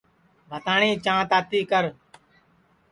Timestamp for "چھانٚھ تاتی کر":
1.03-1.83